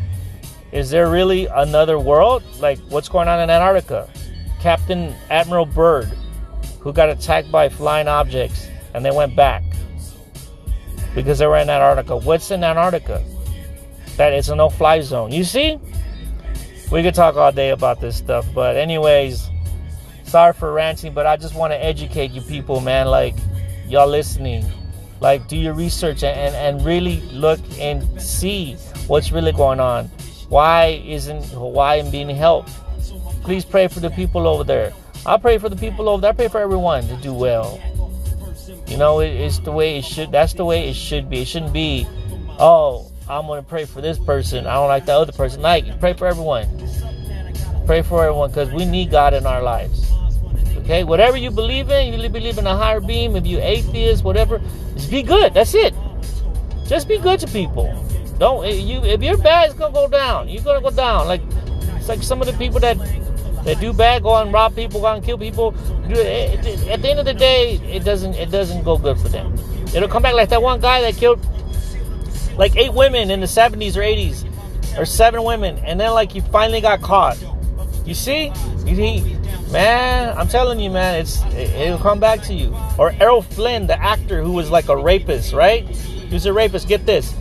Is 0.72 0.90
there 0.90 1.10
really 1.10 1.48
another 1.48 1.98
world? 2.00 2.44
Like 2.60 2.80
what's 2.90 3.10
going 3.10 3.28
on 3.28 3.40
in 3.40 3.50
Antarctica? 3.50 4.10
Captain 4.60 5.16
Admiral 5.30 5.66
Byrd, 5.66 6.12
who 6.80 6.94
got 6.94 7.10
attacked 7.10 7.52
by 7.52 7.68
flying 7.68 8.08
objects, 8.08 8.68
and 8.94 9.04
they 9.04 9.12
went 9.12 9.36
back 9.36 9.64
because 11.16 11.40
they 11.40 11.48
were 11.48 11.58
in 11.58 11.70
Antarctica. 11.70 12.16
What's 12.16 12.52
in 12.52 12.64
Antarctica? 12.64 13.24
That 14.18 14.34
it's 14.34 14.50
a 14.50 14.56
no-fly 14.56 15.02
zone. 15.02 15.32
You 15.32 15.44
see, 15.44 15.80
we 16.92 17.02
could 17.02 17.16
talk 17.16 17.36
all 17.38 17.52
day 17.52 17.72
about 17.72 18.00
this 18.00 18.16
stuff, 18.16 18.46
but 18.54 18.76
anyways, 18.76 19.50
sorry 20.26 20.54
for 20.54 20.72
ranting, 20.72 21.14
but 21.14 21.26
I 21.26 21.38
just 21.38 21.56
want 21.56 21.74
to 21.74 21.84
educate 21.84 22.32
you 22.32 22.42
people, 22.42 22.82
man. 22.82 23.08
Like, 23.08 23.36
y'all 23.88 24.08
listening, 24.08 24.66
like, 25.22 25.48
do 25.48 25.56
your 25.56 25.74
research 25.74 26.24
and, 26.24 26.56
and, 26.56 26.84
really 26.84 27.22
look 27.32 27.60
and 27.80 28.22
see 28.22 28.74
what's 29.06 29.32
really 29.32 29.52
going 29.52 29.80
on. 29.80 30.06
Why 30.50 31.02
isn't 31.06 31.46
Hawaii 31.52 32.10
being 32.10 32.30
helped? 32.30 32.72
Please 33.44 33.64
pray 33.64 33.88
for 33.88 34.00
the 34.00 34.10
people 34.10 34.48
over 34.48 34.64
there. 34.64 34.92
I 35.26 35.38
pray 35.38 35.60
for 35.60 35.70
the 35.70 35.76
people 35.76 36.10
over 36.10 36.22
there. 36.22 36.32
I 36.32 36.34
pray 36.34 36.48
for 36.48 36.60
everyone 36.60 37.08
to 37.08 37.16
do 37.18 37.34
well. 37.34 37.80
You 38.88 38.98
know, 38.98 39.20
it, 39.20 39.30
it's 39.30 39.60
the 39.60 39.72
way 39.72 40.00
it 40.00 40.06
should. 40.06 40.32
That's 40.32 40.54
the 40.54 40.66
way 40.66 40.90
it 40.90 40.96
should 40.96 41.30
be. 41.30 41.42
It 41.42 41.48
shouldn't 41.48 41.72
be, 41.72 42.08
oh, 42.60 43.10
I'm 43.30 43.46
gonna 43.46 43.62
pray 43.62 43.86
for 43.86 44.02
this 44.02 44.18
person. 44.18 44.66
I 44.66 44.74
don't 44.74 44.88
like 44.88 45.06
the 45.06 45.14
other 45.14 45.32
person. 45.32 45.62
Like, 45.62 46.00
pray 46.00 46.14
for 46.14 46.26
everyone. 46.26 46.68
Pray 47.86 48.02
for 48.02 48.26
everyone 48.26 48.50
because 48.50 48.72
we 48.72 48.86
need 48.86 49.12
God 49.12 49.36
in 49.36 49.46
our 49.46 49.62
lives. 49.62 50.12
Okay, 50.84 51.04
whatever 51.04 51.38
you 51.38 51.52
believe 51.52 51.90
in, 51.90 52.20
you 52.20 52.30
believe 52.30 52.58
in 52.58 52.68
a 52.68 52.76
higher 52.76 53.00
being. 53.00 53.36
If 53.36 53.46
you 53.46 53.60
atheist, 53.60 54.24
whatever, 54.24 54.60
just 54.96 55.12
be 55.12 55.24
good. 55.24 55.54
That's 55.54 55.74
it. 55.74 55.94
Just 56.86 57.08
be 57.08 57.18
good 57.18 57.40
to 57.40 57.48
people. 57.48 57.88
Don't 58.40 58.68
you? 58.68 59.04
If 59.04 59.22
you're 59.22 59.38
bad, 59.38 59.70
it's 59.70 59.80
gonna 59.80 59.94
go 59.94 60.08
down. 60.08 60.50
You're 60.50 60.64
gonna 60.64 60.82
go 60.82 60.90
down. 60.90 61.28
Like 61.28 61.42
it's 61.96 62.10
like 62.10 62.24
some 62.24 62.42
of 62.42 62.48
the 62.48 62.54
people 62.54 62.80
that 62.80 62.98
that 63.64 63.80
do 63.80 63.94
bad, 63.94 64.24
go 64.24 64.36
and 64.36 64.52
rob 64.52 64.76
people, 64.76 65.00
go 65.02 65.14
and 65.14 65.24
kill 65.24 65.38
people. 65.38 65.76
Eh, 66.10 66.56
at 66.90 67.02
the 67.02 67.10
end 67.10 67.20
of 67.20 67.26
the 67.26 67.34
day, 67.34 67.76
it 67.84 68.04
doesn't 68.04 68.34
it 68.34 68.50
doesn't 68.50 68.84
go 68.84 68.98
good 68.98 69.20
for 69.20 69.30
them. 69.30 69.54
It'll 69.94 70.10
come 70.10 70.24
back 70.24 70.34
like 70.34 70.50
that 70.50 70.62
one 70.62 70.82
guy 70.82 71.02
that 71.02 71.16
killed 71.16 71.40
like 72.58 72.76
eight 72.76 72.94
women 72.94 73.30
in 73.30 73.40
the 73.40 73.46
70s 73.46 73.96
or 73.96 74.02
80s, 74.02 74.98
or 74.98 75.06
seven 75.06 75.44
women, 75.44 75.78
and 75.80 76.00
then 76.00 76.12
like 76.12 76.36
you 76.36 76.42
finally 76.42 76.82
got 76.82 77.02
caught. 77.02 77.38
You 78.06 78.16
see, 78.16 78.52
you 78.86 78.96
see, 78.96 79.38
man, 79.72 80.36
I'm 80.38 80.48
telling 80.48 80.80
you, 80.80 80.90
man, 80.90 81.20
it's 81.20 81.42
it, 81.54 81.90
will 81.90 82.00
come 82.00 82.20
back 82.20 82.42
to 82.44 82.54
you. 82.54 82.76
Or 82.98 83.12
Errol 83.20 83.44
Flynn, 83.44 83.88
the 83.88 84.02
actor 84.02 84.42
who 84.42 84.52
was 84.52 84.72
like 84.72 84.90
a 84.90 84.98
rapist, 84.98 85.54
right? 85.54 85.88
He 85.88 86.34
was 86.34 86.46
a 86.46 86.54
rapist. 86.54 86.88
Get 86.88 87.06
this, 87.06 87.36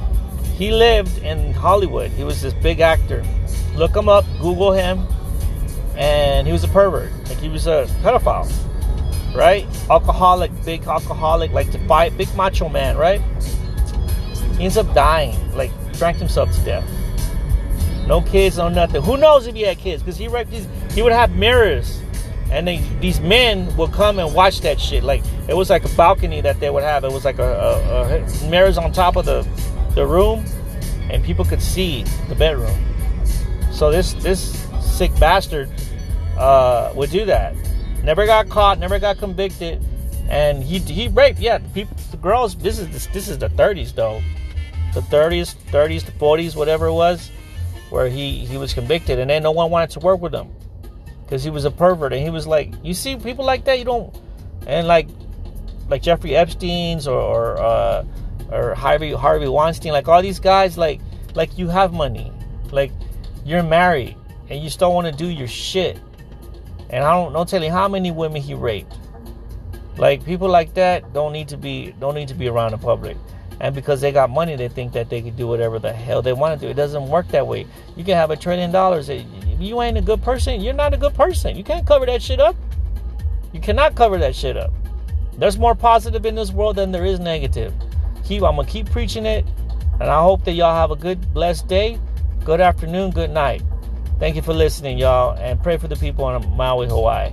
he 0.57 0.71
lived 0.71 1.19
in 1.23 1.55
Hollywood. 1.55 2.11
He 2.11 2.25
was 2.25 2.43
this 2.43 2.53
big 2.53 2.81
actor. 2.81 3.25
Look 3.75 3.97
him 3.97 4.09
up, 4.09 4.27
Google 4.41 4.73
him, 4.73 5.07
and 5.97 6.47
he 6.47 6.53
was 6.53 6.65
a 6.65 6.69
pervert. 6.69 7.11
Like 7.29 7.39
he 7.39 7.49
was 7.49 7.67
a 7.67 7.87
pedophile, 8.03 8.47
right? 9.35 9.67
Alcoholic, 9.89 10.51
big 10.65 10.87
alcoholic, 10.87 11.53
like 11.53 11.71
to 11.71 11.79
fight, 11.87 12.17
big 12.19 12.35
macho 12.37 12.69
man, 12.69 12.99
right? 12.99 13.23
He 14.59 14.65
ends 14.65 14.77
up 14.77 14.93
dying, 14.95 15.35
like 15.57 15.71
drank 15.95 16.19
himself 16.19 16.55
to 16.55 16.61
death. 16.63 17.00
No 18.11 18.21
kids, 18.21 18.57
no 18.59 18.69
nothing. 18.69 19.03
Who 19.03 19.17
knows 19.17 19.47
if 19.47 19.55
he 19.55 19.63
had 19.63 19.79
kids? 19.79 20.03
Because 20.03 20.17
he 20.17 20.27
raped 20.27 20.51
these, 20.51 20.67
he 20.91 21.01
would 21.01 21.13
have 21.13 21.31
mirrors, 21.37 22.03
and 22.51 22.67
they, 22.67 22.79
these 22.99 23.21
men 23.21 23.75
would 23.77 23.93
come 23.93 24.19
and 24.19 24.35
watch 24.35 24.63
that 24.63 24.81
shit. 24.81 25.05
Like 25.05 25.23
it 25.47 25.55
was 25.55 25.71
like 25.71 25.85
a 25.85 25.89
balcony 25.91 26.41
that 26.41 26.59
they 26.59 26.71
would 26.71 26.83
have. 26.83 27.05
It 27.05 27.13
was 27.13 27.25
like 27.25 27.39
a, 27.39 27.45
a, 27.45 28.17
a 28.17 28.51
mirrors 28.51 28.79
on 28.79 28.91
top 28.91 29.15
of 29.15 29.27
the 29.27 29.47
the 29.95 30.05
room, 30.05 30.45
and 31.09 31.23
people 31.23 31.45
could 31.45 31.63
see 31.63 32.03
the 32.29 32.35
bedroom. 32.35 32.77
So 33.71 33.93
this 33.93 34.15
this 34.15 34.67
sick 34.81 35.17
bastard 35.21 35.71
uh, 36.37 36.93
would 36.97 37.11
do 37.11 37.25
that. 37.27 37.55
Never 38.03 38.27
got 38.27 38.49
caught, 38.49 38.81
never 38.81 38.99
got 38.99 39.19
convicted, 39.19 39.87
and 40.29 40.65
he 40.65 40.81
he 40.81 41.07
raped. 41.07 41.39
Yeah, 41.39 41.59
the 41.59 41.69
people, 41.69 41.97
the 42.11 42.17
girls. 42.17 42.57
This 42.57 42.81
is 42.81 42.89
this, 42.89 43.07
this 43.07 43.29
is 43.29 43.39
the 43.39 43.51
30s 43.51 43.95
though, 43.95 44.21
the 44.95 45.01
30s, 45.01 45.55
30s, 45.71 46.05
the 46.05 46.13
40s, 46.13 46.57
whatever 46.57 46.87
it 46.87 46.95
was, 46.95 47.31
where 47.91 48.09
he 48.09 48.45
he 48.47 48.57
was 48.57 48.73
convicted, 48.73 49.19
and 49.19 49.31
then 49.31 49.43
no 49.43 49.51
one 49.51 49.71
wanted 49.71 49.91
to 49.91 50.01
work 50.01 50.21
with 50.21 50.35
him 50.35 50.49
because 51.25 51.45
he 51.45 51.51
was 51.51 51.65
a 51.65 51.71
pervert, 51.71 52.13
and 52.13 52.23
he 52.23 52.31
was 52.31 52.47
like, 52.47 52.73
you 52.83 52.95
see 52.95 53.17
people 53.17 53.45
like 53.45 53.65
that, 53.65 53.79
you 53.79 53.85
don't, 53.85 54.15
and 54.67 54.87
like 54.87 55.09
like 55.89 56.03
Jeffrey 56.03 56.35
Epstein's 56.35 57.07
or 57.07 57.21
or, 57.21 57.59
uh, 57.59 58.05
or 58.51 58.75
Harvey 58.75 59.13
Harvey 59.13 59.49
Weinstein, 59.49 59.93
like 59.93 60.09
all 60.09 60.23
these 60.23 60.41
guys, 60.41 60.79
like 60.79 61.01
like 61.35 61.59
you 61.59 61.69
have 61.69 61.93
money, 61.93 62.33
like 62.73 62.93
you're 63.45 63.63
married, 63.63 64.17
and 64.49 64.63
you 64.63 64.71
still 64.71 64.95
want 64.95 65.07
to 65.07 65.13
do 65.13 65.29
your 65.29 65.49
shit 65.49 65.99
and 66.91 67.05
I 67.05 67.13
don't 67.13 67.33
don't 67.33 67.49
tell 67.49 67.63
you 67.63 67.71
how 67.71 67.89
many 67.89 68.11
women 68.11 68.43
he 68.43 68.55
raped. 68.55 68.99
Like 69.97 70.25
people 70.25 70.49
like 70.49 70.75
that 70.75 71.13
don't 71.13 71.33
need 71.33 71.49
to 71.49 71.57
be 71.57 71.95
don't 72.01 72.15
need 72.15 72.29
to 72.29 72.35
be 72.35 72.49
around 72.49 72.73
the 72.73 72.79
public. 72.79 73.17
And 73.61 73.75
because 73.75 74.01
they 74.01 74.11
got 74.11 74.31
money, 74.31 74.57
they 74.57 74.69
think 74.69 74.93
that 74.95 75.11
they 75.11 75.21
can 75.21 75.37
do 75.37 75.47
whatever 75.47 75.79
the 75.79 75.93
hell 75.93 76.23
they 76.23 76.33
want 76.33 76.59
to 76.59 76.67
do. 76.67 76.71
It 76.71 76.75
doesn't 76.75 77.09
work 77.09 77.29
that 77.29 77.47
way. 77.47 77.67
You 77.95 78.05
can 78.05 78.17
have 78.17 78.31
a 78.31 78.37
trillion 78.37 78.73
dollars. 78.73 79.11
If 79.11 79.27
you 79.59 79.83
ain't 79.83 79.99
a 79.99 80.03
good 80.03 80.23
person, 80.23 80.61
you're 80.63 80.73
not 80.73 80.95
a 80.95 80.97
good 80.97 81.15
person. 81.15 81.57
You 81.57 81.65
can't 81.65 81.87
cover 81.87 82.07
that 82.07 82.23
shit 82.23 82.41
up. 82.41 82.57
You 83.53 83.61
cannot 83.61 83.97
cover 83.97 84.17
that 84.19 84.35
shit 84.35 84.57
up. 84.57 84.73
There's 85.37 85.59
more 85.59 85.75
positive 85.75 86.25
in 86.25 86.35
this 86.35 86.53
world 86.53 86.77
than 86.77 86.91
there 86.91 87.05
is 87.05 87.21
negative. 87.21 87.75
Keep 88.25 88.43
I'm 88.43 88.57
gonna 88.57 88.69
keep 88.69 88.91
preaching 88.91 89.27
it, 89.27 89.45
and 90.01 90.09
I 90.09 90.23
hope 90.23 90.45
that 90.45 90.53
y'all 90.53 90.75
have 90.75 90.91
a 90.91 90.97
good, 90.97 91.33
blessed 91.35 91.67
day. 91.67 91.99
Good 92.45 92.61
afternoon, 92.61 93.11
good 93.11 93.31
night. 93.31 93.63
Thank 94.19 94.37
you 94.37 94.43
for 94.43 94.55
listening, 94.55 94.99
y'all, 94.99 95.37
and 95.39 95.63
pray 95.63 95.77
for 95.77 95.89
the 95.89 95.97
people 95.97 96.29
in 96.35 96.57
Maui, 96.57 96.87
Hawaii. 96.89 97.31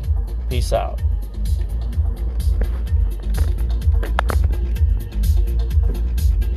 Peace 0.50 0.74
out. 0.74 1.02